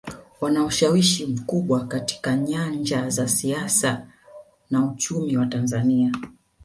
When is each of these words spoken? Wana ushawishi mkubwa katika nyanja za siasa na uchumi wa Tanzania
Wana 0.41 0.65
ushawishi 0.65 1.25
mkubwa 1.25 1.87
katika 1.87 2.35
nyanja 2.35 3.09
za 3.09 3.27
siasa 3.27 4.07
na 4.69 4.85
uchumi 4.85 5.37
wa 5.37 5.45
Tanzania 5.45 6.11